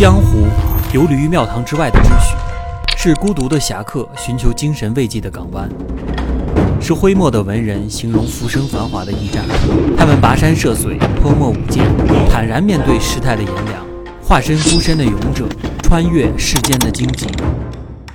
[0.00, 0.46] 江湖
[0.94, 2.34] 游离于庙堂之外的秩序，
[2.96, 5.68] 是孤独的侠客寻求精神慰藉的港湾，
[6.80, 9.44] 是挥墨的文人形容浮生繁华的驿站。
[9.98, 11.84] 他们跋山涉水，泼墨舞剑，
[12.30, 13.84] 坦然面对世态的炎凉，
[14.22, 15.46] 化身孤身的勇者，
[15.82, 17.26] 穿越世间的荆棘。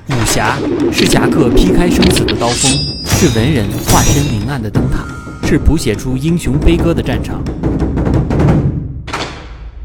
[0.10, 0.58] 武侠
[0.92, 2.72] 是侠客劈开生死的刀锋，
[3.06, 5.06] 是文人化身明暗的灯塔，
[5.48, 7.44] 是谱写出英雄悲歌的战场。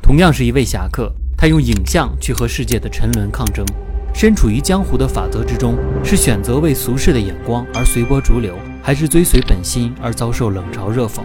[0.00, 3.64] 同样是一位侠客，他用影像去和世界的沉沦抗争。
[4.12, 11.22] 身处于江湖的法则之中，是选择为俗世的眼光而随波逐流，还是追随本心而遭受冷嘲热讽？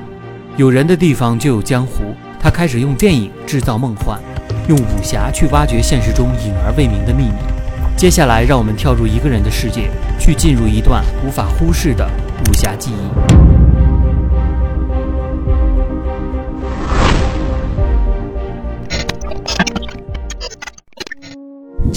[0.55, 2.15] 有人的地方就有江湖。
[2.39, 4.17] 他开始用电影制造梦幻，
[4.69, 7.35] 用武侠去挖掘现实中隐而未明的秘密。
[7.97, 12.09] 接下来，让我们跳入一个人的世界，去进入一段无法忽视的
[12.47, 13.44] 武侠记忆。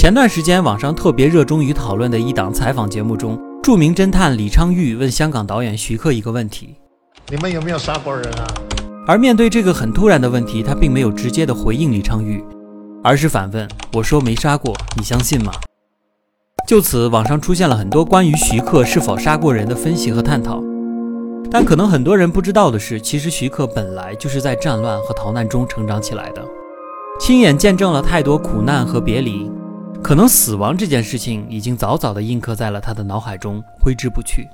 [0.08, 6.76] 前段时间，网上特别热衷于讨论的一档采访节目中，著名侦探李昌钰问香港导演徐克一个问题
[7.28, 8.46] ：“你们有没有杀过人啊？”
[9.06, 12.42] 而面对这个很突然的问题，他并没有直接的回应李昌钰，
[13.04, 15.52] 而是反问：“我说没杀过，你相信吗？”
[16.66, 20.62] 就此，网上出现了很多关于徐克是否杀过人的分析和探讨。
[21.50, 26.42] 但可能很多人不知道的是，其实徐克本来就是在战乱和逃难中成长起来的，
[27.20, 29.52] 亲眼见证了太多苦难和别离。
[30.02, 34.48] 可能死亡这件事情已经早早的印刻在了他的脑海中，挥之不去。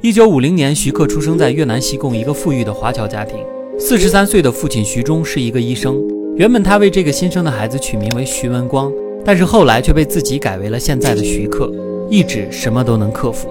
[0.00, 3.38] 一九五零年，徐克出生在越南西贡一个富裕的华侨家庭。
[3.78, 6.00] 四十三岁的父亲徐忠是一个医生，
[6.36, 8.90] 原本他为这个新生的孩子取名为徐文光，
[9.24, 11.70] 但是后来却被自己改为了现在的徐克，
[12.08, 13.48] 意指什么都能克服，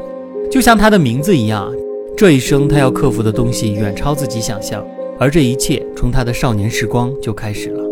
[0.50, 1.72] 就像他的名字一样。
[2.22, 4.86] 这一生，他要克服的东西远超自己想象，
[5.20, 7.84] 而这一切从他的少年时光就开始了。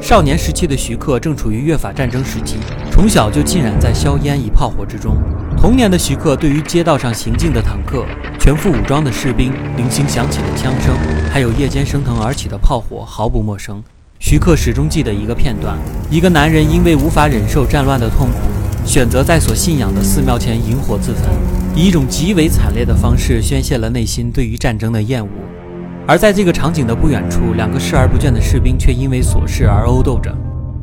[0.00, 2.58] 少年时期的徐克正处于越法战争时期，
[2.92, 5.16] 从小就浸染在硝烟与炮火之中。
[5.56, 8.06] 童年的徐克对于街道上行进的坦克、
[8.38, 10.94] 全副武装的士兵、零星响起的枪声，
[11.28, 13.82] 还有夜间升腾而起的炮火毫不陌生。
[14.20, 15.76] 徐克始终记得一个片段：
[16.08, 21.63] 一个男人因为无法忍受战乱的痛苦，选择在所信仰的寺庙前引火自焚。
[21.76, 25.28] 以一种极为惨烈的方式宣泄了内心对于战争的厌恶，
[26.06, 30.32] 而在这个场景的不远处，两个视而不见的士兵却因为琐事而殴斗着。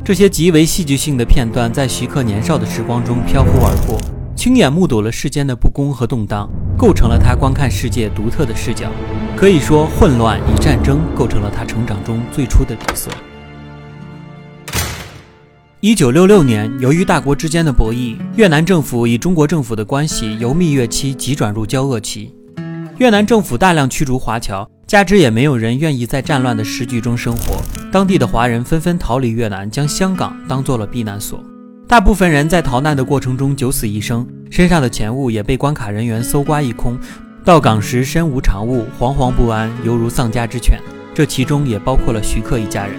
[0.04, 3.98] 这些极为戏剧性的片段在徐克年少的时光中飘忽而过，
[4.36, 8.90] 亲眼目睹了世间的不公和动荡，构成了他观看世界独特的视角。
[9.34, 13.08] 可以说，混乱与战争构成了他成长中最初的底色。
[15.84, 22.32] 一九六六年，由于大国之间的博弈，越南政府与中国政府的关系由蜜月期急转入交恶期。
[22.98, 27.60] 越南政府大量驱逐华侨，加之也没有人愿意在战乱的时局中生活，
[27.90, 31.42] 当地的华人纷纷逃离越南，将香港当做了避难所。
[31.88, 36.96] 大部分人在逃难的过程中九死一生，身上的钱物也被关卡人员搜刮一空。
[37.44, 40.78] 到港时身无长物，惶惶不安，犹如丧家之犬。
[41.12, 42.94] 这其中也包括了徐克一家人。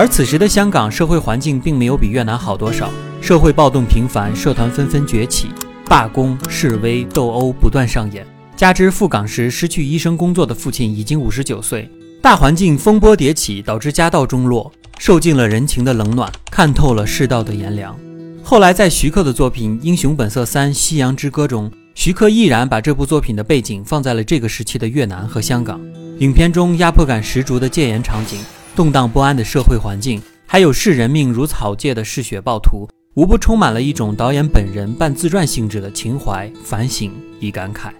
[0.00, 2.88] 而此时的香港社会环境并没有比越南好多少，
[3.20, 5.48] 社会暴动频繁，社团纷纷崛起，
[5.90, 8.26] 罢工、示威、斗殴不断上演。
[8.56, 11.86] 加之赴港时失去医生工作的父亲已经五十九岁，
[12.22, 17.94] 大环境风波迭起，导致家道中落，受尽了人情的冷暖，看透了世道的炎凉。
[18.42, 25.78] 后来在徐克的作品《英雄本色三：夕阳之歌》中，徐克毅然把这部作品的背景放在了这个时期的越南和香港。
[26.20, 28.38] 影片中压迫感十足的戒严场景。
[28.76, 37.90] 动荡不安的社会环境，还有视人命如草芥的嗜血暴徒，无不充满了一种导演本人半自传性质的情怀、反省与感慨。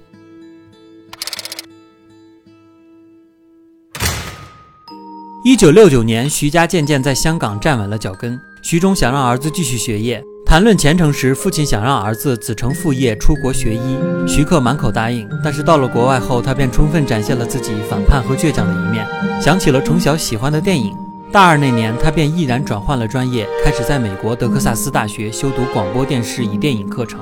[5.45, 8.39] 一九六九年，徐家渐渐在香港站稳了脚跟。
[8.63, 13.97] 徐忠想让儿子继续学业，谈论前程时，父亲想让儿子子承父业出国学医，
[14.27, 15.29] 徐克满口答应。
[15.45, 19.07] 但是到了国外后，他便充分展现了自己反叛和倔强的一面。
[19.41, 20.93] 想起了从小喜欢的电影，
[21.31, 27.21] 大二那年，他便毅然转换了专业，开始在美国德克萨斯大学修读广播电视与电影课程，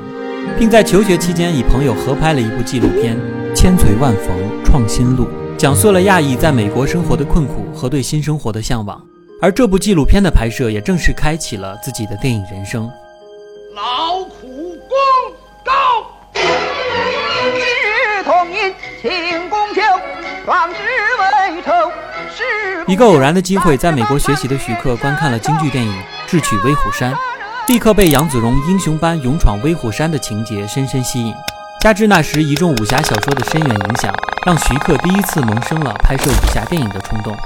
[0.59, 3.15] 并在求学期间与朋友合拍了一部纪录片
[3.55, 5.25] 《千锤万缝创新路》，
[5.59, 8.99] 讲述了亚裔在美国生活的困苦和对新生活的向往。
[9.43, 12.91] 而这部纪录片的拍摄，也正式开启了自己的电影人生。
[13.79, 14.99] 劳苦功
[15.65, 16.05] 高，
[16.35, 19.81] 日同饮，庆功酒，
[20.45, 20.79] 壮志
[21.21, 21.71] 未酬。
[22.89, 25.93] 一个偶然的机会，在美国学习的徐克观看了京剧电影
[26.27, 27.15] 《智取威虎山》，
[27.69, 31.33] 立刻被杨子荣英雄般勇闯威虎山的情节深深吸引。
[31.81, 34.13] 加之那时一众武侠小说的深远影响，
[34.45, 37.37] 让徐克第一次萌生了拍摄武侠电影的冲动。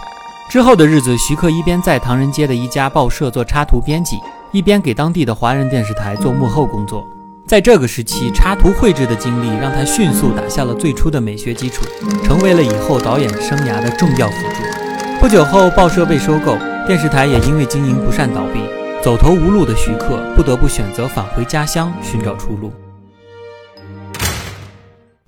[0.49, 4.19] 之后的日子，徐克一边在唐人街的一家报社做插图编辑，
[4.53, 7.09] 一边给当地的华人电视台做幕后工作。
[7.47, 11.83] 在这个时期，插图绘制的经历让他迅速打下了最初的美学基础，
[12.23, 15.19] 成为了以后导演生涯的重要辅助。
[15.21, 16.57] 不久后，报社被收购，
[16.87, 18.61] 电视台也因为经营不善倒闭，
[19.03, 22.73] 走投无路的徐克不得不选择返回家乡寻找出路。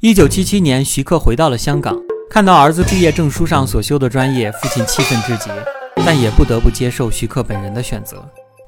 [0.00, 1.97] 一九七七年，徐克回到了香港，
[2.29, 5.50] 看到儿子毕业证书上所修的专业，父亲气愤至极，
[6.05, 8.23] 但也不得不接受徐克本人的选择。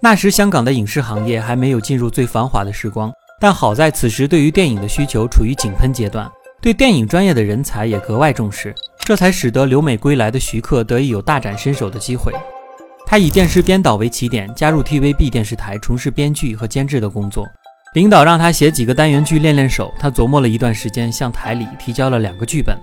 [0.06, 3.12] 那时，香港的影视行业还没有进入最繁华的时光。
[3.40, 6.30] 但好在此时，对于电影的需求处于井喷阶段，
[6.62, 12.32] 对电影专业的人才也格外重视，这才使得留美归来的徐克得以有大展身手的机会。
[13.04, 17.44] 他以电视编导为起点，加入 TVB 电视台从事编剧和监制的工作。
[17.94, 22.78] 领导让他写几个单元剧练练手，他琢磨了一段时间，向台里提交了两个剧本，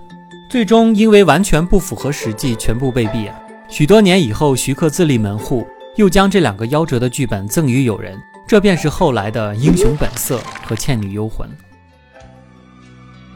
[0.50, 3.30] 最终因为完全不符合实际，全部被毙。
[3.70, 8.16] 许多年以后，徐克自立门户，又将这两个夭折的剧本赠予友人。
[8.46, 10.38] 这便是后来的《英雄本色》
[10.68, 11.48] 和《倩女幽魂》。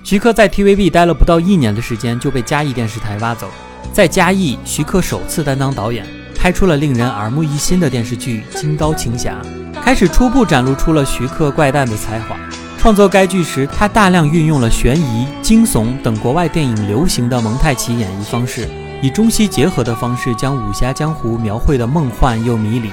[0.04, 3.48] 徐克在 TVB 待了不到一年的时间，就被嘉义电视台挖走。
[3.92, 6.06] 在嘉义，徐克首次担当导演，
[6.36, 9.40] 拍出了令人耳目一新的电视剧《金刀情侠》，
[9.82, 12.36] 开始初步展露出了徐克怪诞的才华。
[12.78, 18.68] 创作该剧时，他大量运用了悬疑、惊悚等国外电影流行的蒙太奇演绎方式，
[19.00, 22.90] 以中西结合的方式，将武侠江湖描绘的梦幻又迷离。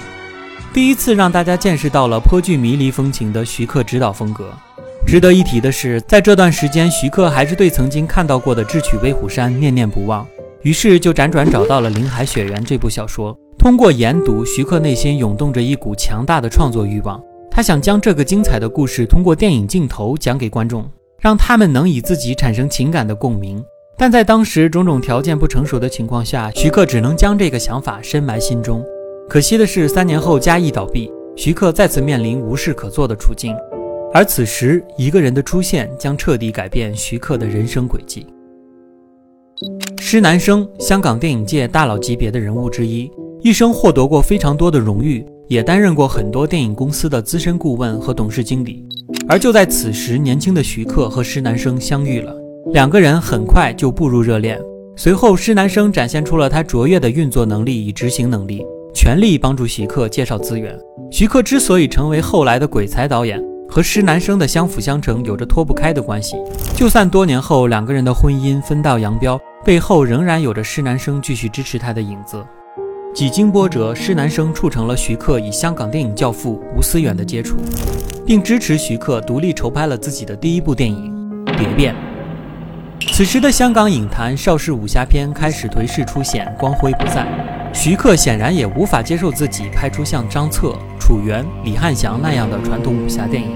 [0.71, 4.53] 第一次让大家见识到了颇具迷离风情的徐克指导风格。
[5.07, 10.27] 值得一提的是，在这段时间，徐克还是对曾经看到过的《智取威虎山》念念不忘，
[10.61, 13.35] 于是就辗转找到了《林海雪原》这部小说。
[13.57, 17.19] 通过研读，徐克内心涌动着一股强大的创作欲望，
[17.49, 20.87] 他想将这个精彩的故事通过电影镜头讲给观众，
[21.19, 23.63] 让他们能以自己产生情感的共鸣。
[23.97, 28.83] 但在当时种种条件不成熟的情况下，徐克只能将这个想法深埋心中。
[29.29, 33.55] 可惜的是，三年后嘉义倒闭，徐克再次面临无事可做的处境。
[34.13, 38.27] 而此时，一个人的出现将彻底改变徐克的人生轨迹。
[39.97, 43.09] 施南生，香港电影界大佬级别的人物之一，
[43.41, 48.85] 一生获得过非常多的荣誉，也担任过很多电影公司的资深顾问和董事经理。
[49.27, 52.35] 而就在此时，年轻的徐克和施南生相遇了，
[52.73, 54.59] 两个人很快就步入热恋。
[54.95, 58.65] 随后，施南生展现出了他卓越的运作能力与执行能力。
[58.93, 60.75] 全力帮助徐克介绍资源。
[61.11, 63.39] 徐克之所以成为后来的鬼才导演，
[63.69, 66.37] 和施南生的相辅相成有着脱不开的关系。
[66.75, 72.43] 就算多年后两个人的婚姻分道扬镳，背后仍然有着施南生继续支持他的影子。
[73.13, 77.57] 几经波折，施南生促成了徐克与香港电影教父吴思远的接触，
[78.25, 81.13] 并支持徐克独立筹拍了自己的第一部电影
[81.57, 81.93] 《蝶变》。
[83.01, 87.25] 此时的香港影坛邵氏武侠片开始颓势出现，光辉不再。
[87.73, 93.49] 徐克显然也无法接受自己拍出像张彻、楚原、李汉祥那样的传统武侠电影，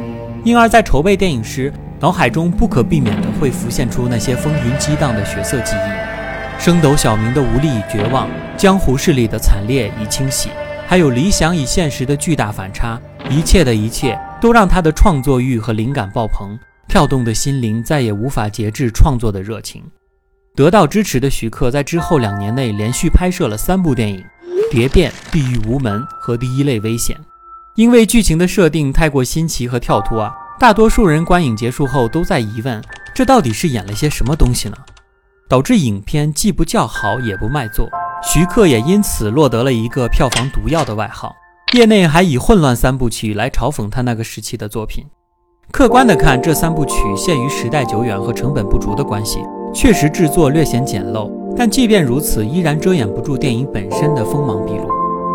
[0.43, 10.49] 因而，在筹备电影时，脑海中不可避免的会浮现出那些风云激荡的血色记忆：升斗小民的无力与绝望，江湖势力的惨烈与清洗，
[10.85, 12.99] 还有理想与现实的巨大反差。
[13.29, 16.57] 一切的一切，都让他的创作欲和灵感爆棚，
[16.89, 19.81] 跳动的心灵再也无法节制创作的热情。
[20.55, 24.17] 得到支持的徐克在之后两年内连续拍摄了三部电影，
[24.71, 27.15] 《蝶变》《地狱无门》和《第一类危险》。
[27.75, 34.75] 因为剧情的设定太过新奇和跳脱啊，大多数人观影结束后都在疑问：这到底是演了些什么东西呢？
[35.47, 37.87] 导致影片既不叫好也不卖座。
[38.21, 41.33] 徐克也因此落得了一个票房毒药的外号。
[41.73, 45.05] 业内还以“混乱三部曲”来嘲讽他那个时期的作品。
[45.71, 49.39] 客观的看，这三部曲限于时代久远和成本不足的关系。
[49.73, 54.87] 确实制作略显简陋，但即便如此，依然遮掩不住电影本身的锋芒毕露。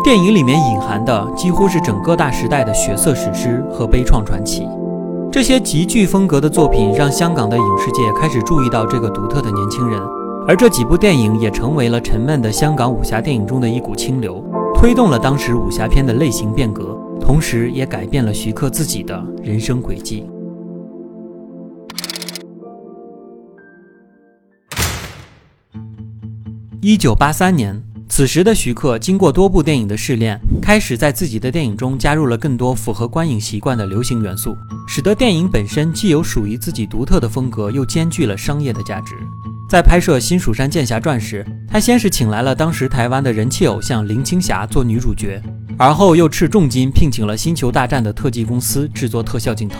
[0.03, 4.67] 电影里面隐含的几乎是整个大时代的血色史诗和悲怆传奇。
[5.31, 9.99] 这些极具风格的作品让香港的影视界开始注意到这个独特的年轻人，
[10.47, 14.43] 而这几部电影也成为了沉闷的香港武侠电影中的一股清流，
[14.75, 16.94] 推动了当时武侠片的类型变革，
[17.25, 20.23] 同时也改变了徐克自己的人生轨迹。
[26.79, 34.55] 一九八三年，此时的徐克经过多部电影的试炼，开始在自己的电影中加入了更多符合观影习惯的流行元素，
[34.87, 39.15] 使得电影本身既有属于自己独特的风格，又兼具了商业的价值。
[39.67, 45.41] 在拍摄《新蜀山剑侠传》时，他先是请来了当时台湾的人气偶像林青霞做女主角，
[45.75, 49.79] 而后又斥重金聘请了《星球大战》的特技公司制作特效镜头。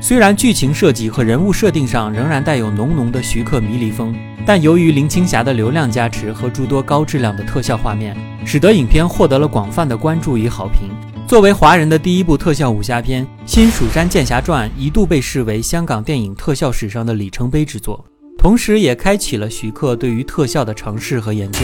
[0.00, 4.14] 虽然剧情设计和人物设定上仍然带有浓浓的徐克迷离风，
[4.46, 10.88] 但由于林青霞的流量加持和诸多高质量的特效画面，使得影片获得了广泛的关注与好评。
[11.26, 18.04] 作为华人的第一部特效武侠片，《新蜀山剑侠传》一度被视为香港电影特效史上的里程碑之作，
[18.40, 21.58] 同时也开启了徐克对于特效的尝试和研究。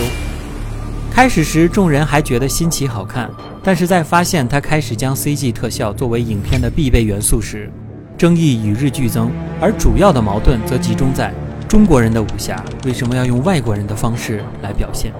[1.10, 3.30] 开始时，众人还觉得新奇好看，
[3.62, 7.72] 但是在发现他开始将 CG 特效作为影片的必备元素时，
[8.18, 11.32] 争议与日俱增，而主要的矛盾则集中在
[11.66, 15.10] 中国人的武侠为什么要用外国人的方式来表现。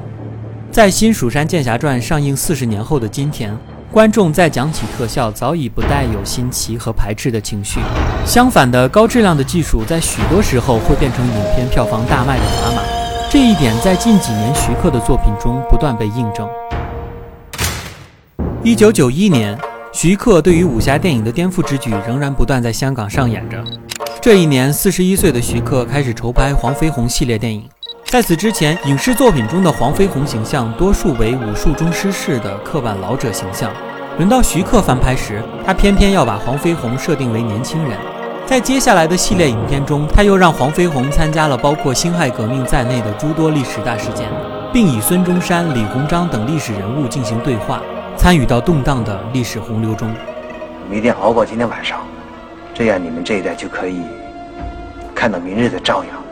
[0.71, 3.57] 在《新蜀山剑侠传》上映四十年后的今天，
[3.91, 7.81] 观众在讲起特效早已不带有新奇和排斥的情绪。
[8.27, 12.83] 相反的，高质量的技术在许多时候会变成影片票房大卖的砝码。
[13.31, 16.47] 这一点在近几年徐克的作品中不断被印证。
[18.63, 19.59] 一九九一年。
[19.93, 23.65] 徐克对于武侠电影的颠覆之举仍然不断在香港上演着。
[24.21, 27.67] 这一年，四十一岁的徐克开始筹拍黄飞鸿系列电影。
[28.09, 33.73] 在此之前，影视作品中的黄飞鸿形象多数为武术中失势的刻板老者形象。
[34.17, 37.99] 轮到徐克翻拍时，他偏偏要把黄飞鸿设定为年轻人。
[38.47, 44.31] 在接下来的系列影片中，他又让黄飞鸿参加了包括辛亥革命在内的诸多历史大事件，
[44.73, 47.83] 并以孙中山、李鸿章等历史人物进行对话。
[48.17, 50.09] 参与到动荡的历史洪流中，
[50.85, 51.99] 我们一定熬过今天晚上，
[52.73, 54.01] 这样你们这一代就可以
[55.13, 56.26] 看到明日的朝阳。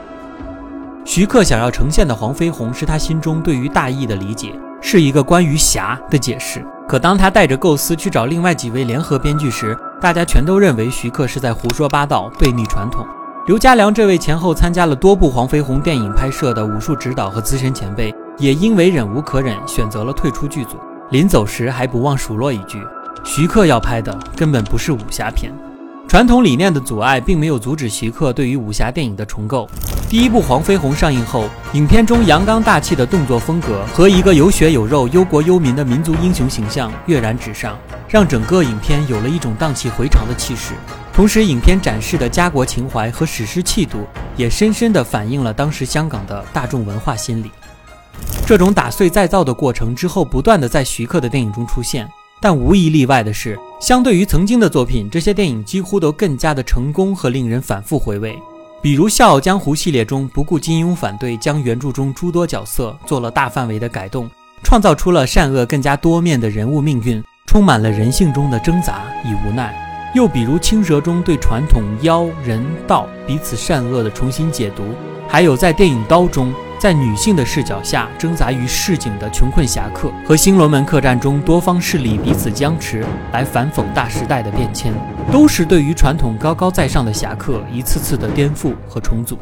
[1.04, 6.64] 徐克想要呈现的黄飞鸿是他心中对于大义的理解，是一个关于侠的解释。
[6.88, 13.06] 可当他带着构思去找另外几位联合编剧时，大家全都认为徐克是在胡说八道，背逆传统。
[13.46, 20.78] 刘家良这位前后参加了多部黄飞鸿电影拍摄的武术指导和资深前辈，也因为忍无可忍，选择了退出剧组。
[21.11, 22.82] 临走时还不忘数落一句
[23.23, 25.52] ：“徐克要拍的根本不是武侠片。”
[26.06, 29.68] 传统理念的阻碍并没有阻止徐克对于武侠电影的重构。
[30.08, 37.76] 第一部《黄飞鸿》上映后，影片中阳刚大气的动作风格和一个有血有肉、忧国忧民的民族英雄形象跃然纸上，
[38.08, 40.75] 让整个影片有了一种荡气回肠的气势。
[41.12, 44.06] 同时，影片展示的家国情怀和史诗气度
[44.37, 47.50] 也深深地反映了当时香港的大众文化心理。
[48.46, 52.08] 这种打碎再造的过程之后，不断的在徐克的电影中出现，
[52.40, 58.34] 但无一例外的是，相对于曾经的作品，这些电影几乎都更加的成功和令人反复回味。
[58.80, 64.26] 比如《笑傲江湖》系列中，不顾金庸反对，将原著中诸多角色做了大范围的改动，
[64.62, 69.76] 创造出了善恶更加多面的人物命运，充满了人性中的挣扎与无奈。
[70.14, 74.82] 又比如《青蛇》中对传统妖人道彼此善恶的重新解读，
[75.28, 76.54] 还有在电影《刀》中。
[76.84, 84.92] 在女性的视角下挣扎于市井的穷困侠客，和新龙门客栈中多方势力彼此僵持，来反讽大时代的变迁，
[85.32, 89.38] 都是对于传统高高在上的侠客一次次的颠覆和重组。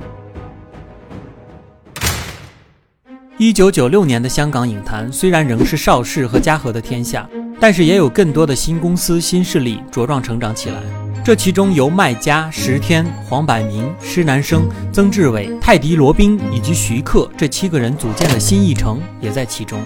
[3.39, 10.77] 一九九六年的香港影坛虽然仍是邵氏和嘉禾的天下，但是也有更多的新公司、新势力茁壮成长起来。
[11.25, 19.79] 这其中，由麦家、石天、黄百鸣、施南生、曾志伟、泰迪罗宾以及徐克这七个人组建的新艺城也在其中。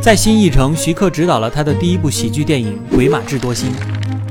[0.00, 3.70] 在新艺城，徐克执导了他的第一部喜剧电影《鬼马智多星》。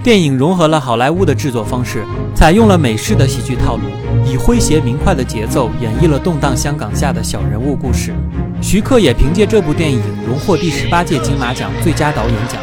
[0.03, 2.03] 电影融合了好莱坞的制作方式，
[2.33, 3.83] 采用了美式的喜剧套路，
[4.25, 8.11] 以诙谐明快的节奏演绎了动荡香港下的小人物故事。
[8.59, 12.59] 徐克也凭借这部电影荣获第十八届金马奖最佳导演奖，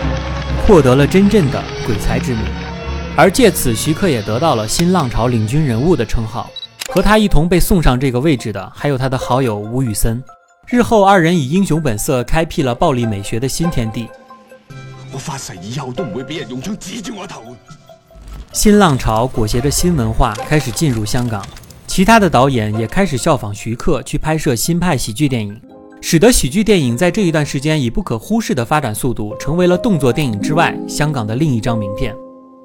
[0.67, 2.43] 获得了真正的鬼才之名。
[3.19, 6.51] 而借此，徐克也得到了新浪潮领军人物的称号。
[6.91, 10.23] 和他一同被送上这个位置的，还有他的好友吴宇森。
[10.69, 14.07] 日后，二人以《英雄本色》开辟了暴力美学的新天地。
[15.13, 17.41] 我发誓以后都唔会俾人用枪指住我头。
[18.53, 21.43] 新浪潮裹挟着新文化开始进入香港，
[21.87, 25.59] 其他的导演也开始效仿徐克去拍摄新派喜剧电影，
[26.03, 32.15] 使得喜剧电影在这一段时间以不可忽视的发展速度，成为了动作电影之外香港的另一张名片。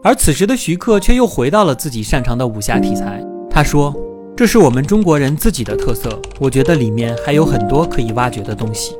[0.04, 3.24] 而此时的徐克却又回到了自己擅长的武侠题材。
[3.50, 3.96] 他说
[4.36, 8.96] ：“这是我们中国人自己的特色，我觉得里面还有很多可以挖掘的东西。”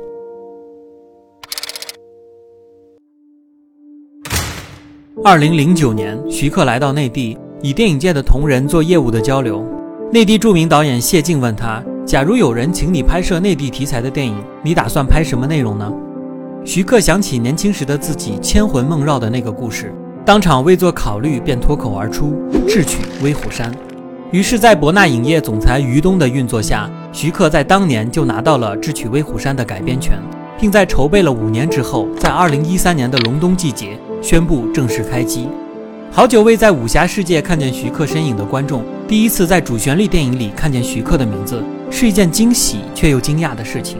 [5.24, 9.66] 二零零九年，徐克来到内地，以电影界的同仁做业务的交流。
[10.12, 15.92] 内地著名导演谢晋问他：“假如有人请你拍摄内地题材的电影，你打算拍什么内容呢？”
[16.64, 19.92] 徐克想起年轻时的自己千魂梦绕的那个故事。
[20.24, 22.32] 当场未做考虑，便脱口而出
[22.68, 23.72] 《智取威虎山》。
[24.30, 30.16] 于是，在博纳影业总裁于东的运作下，徐克在当年就拿到了《智取威虎山》的改编权，
[30.60, 35.48] 并在筹备了五年之后，在二零一三年的隆冬季节宣布正式开机。
[36.12, 41.60] 好久未在武侠世界看见徐克身影的观众，第一次在主旋律电影里看见徐克的名字，
[41.90, 43.98] 是一件惊喜却又惊讶的事情。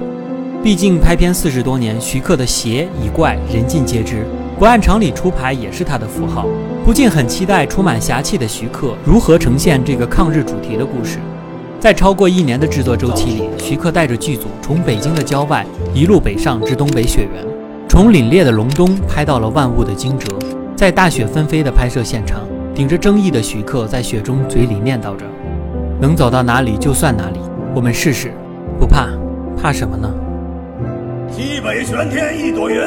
[0.62, 4.24] 毕竟拍片四十多年，徐克的邪以怪人尽皆知，
[4.62, 6.46] 不按常理出牌也是他的符号。
[6.84, 11.18] 不禁很期待充满侠气的徐克如何呈现这个抗日主题的故事。
[11.80, 17.44] 在超过一年的制作周期里，徐克带着剧组从北京的郊外一路北上至东北雪原，
[17.88, 20.28] 从凛冽的隆冬拍到了万物的惊蛰。
[20.76, 22.42] 在大雪纷飞的拍摄现场，
[22.72, 25.26] 顶着争议的徐克在雪中嘴里念叨着
[26.00, 27.40] ：“能走到哪里就算哪里，
[27.74, 28.32] 我们试试，
[28.78, 29.08] 不怕，
[29.60, 30.08] 怕什么呢？”
[31.32, 32.78] 西北玄天一朵云，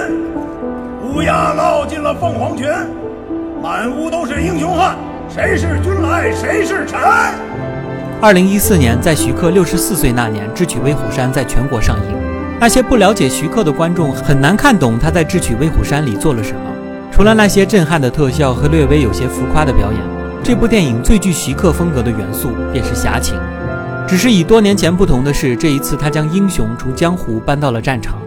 [1.16, 2.90] 乌鸦落进了凤凰泉，
[3.64, 4.98] 满屋都是英雄汉，
[5.30, 7.00] 谁是君来谁是臣？
[8.22, 12.18] 二零一四年，在徐克六十四岁那年，《智取威虎山》在全国上映。
[12.60, 16.60] 那些不了解徐克的观众很难看懂他在《智取威虎山》里做了什么。
[17.14, 20.02] 除了那些震撼的特效和略微有些浮夸的表演，
[20.44, 23.40] 这部电影最具徐克风格的元素便是侠情。
[24.06, 28.18] 只是与多年前不同的是，这一次他将英雄从江湖搬到了战场。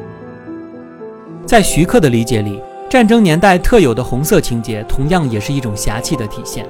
[1.44, 6.66] 在徐克的理解里，战争年代特有的红色情节，同样也是一种侠气的体现。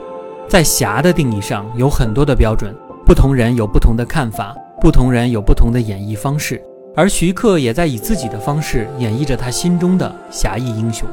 [0.48, 2.74] 在侠的定义上有很多的标准，
[3.06, 6.60] 不同人有不同的看法，不同人有不同的演绎方式，
[6.96, 11.08] 而徐克也在以自己的方式演绎着他心中的侠义英雄。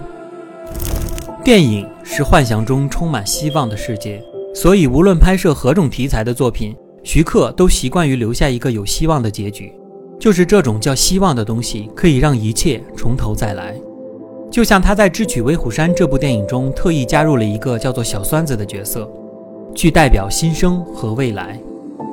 [1.44, 4.20] 电影是幻想中充满希望的世界，
[4.56, 9.72] 所以无论拍摄何种题材的作品，徐克都习惯于留下一个有希望的结局。
[10.20, 13.76] 就是这种叫希望的东西，可以让一切从头再来。
[14.56, 19.06] 就像他在《智取威虎山》这部电影中，特意加入了一个叫做小酸子的角色，
[19.76, 21.60] 去代表新生和未来。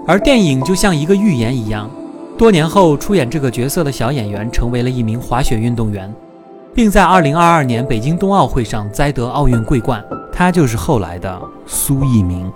[0.08, 1.88] 而电影就像一个预言一样，
[2.36, 6.12] 多年后出演这个角色的小演员成为了一名滑雪运动员。
[6.74, 12.52] 并在2022年北京冬奥会上摘得奥运桂冠，他就是后来的苏翊鸣。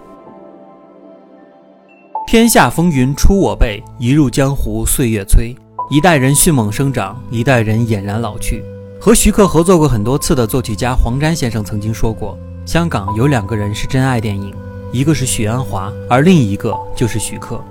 [2.27, 5.55] 天下风云出我辈，一入江湖岁月催。
[5.93, 8.65] 一代人迅猛生长，一代人俨然老去。
[8.99, 14.53] 和徐克合作过很多次的作曲家黄沾先生曾经说过，香港有两个人是真爱电影，
[14.91, 17.63] 一个是许鞍华，而另一个就是徐克。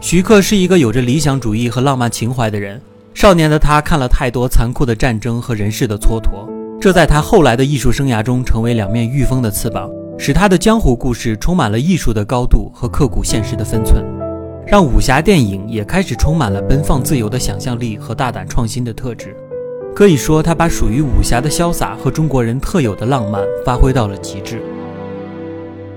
[0.00, 2.80] 徐克是一个有着理想主义和浪漫情怀的人。
[3.12, 6.48] 少年的他看了太多残酷的战争和人世的蹉跎，
[6.80, 14.02] 这在他后来的艺术生涯中成为两面御风的翅膀，使他的江湖故事充满了艺术的高度和刻骨现实的分寸，
[14.66, 19.36] 让武侠电影也开始充满了奔放自由的想象力和大胆创新的特质。
[19.94, 24.60] 可以说，他把属于武侠的潇洒和中国人特有的浪漫发挥到了极致。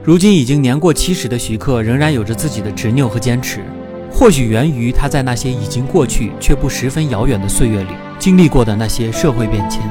[0.03, 3.61] 如今已经年过七十的徐克，仍然有着自己的执拗和坚持。
[4.11, 9.81] 或许源于他在那些已经过去却不十分遥远的岁月里经历过的那些社会变迁。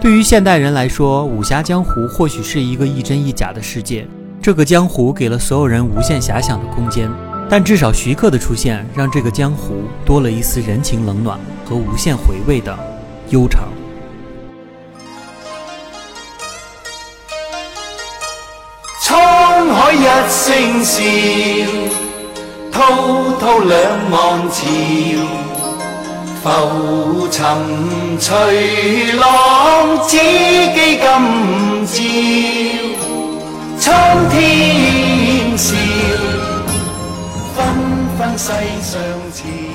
[0.00, 4.06] 对于现代人来说，武侠江湖或许是一个亦真亦假的世界，
[4.40, 7.08] 这个江湖给了所有人无限遐想的空间。
[7.50, 12.76] 但至少徐克的出现，让这个江湖多了一丝人情冷暖和无限回味的
[13.32, 13.62] 悠长。
[19.00, 21.02] 沧海一声笑。
[22.70, 22.78] 滔
[23.40, 24.60] 滔两岸潮，
[26.42, 27.40] 浮沉
[28.18, 30.20] 随浪，只记
[30.74, 31.00] 今
[31.86, 31.96] 朝。
[33.78, 35.74] 苍天笑，
[37.56, 37.56] 纷
[38.18, 39.00] 纷世上
[39.32, 39.71] 潮。